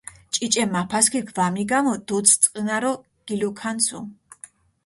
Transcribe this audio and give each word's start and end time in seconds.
ჭიჭე 0.33 0.63
მაფასქირქ 0.73 1.29
ვამიგამჷ, 1.35 1.93
დუდს 2.07 2.33
წყჷნარო 2.41 2.93
გილუქანცუ. 3.27 3.99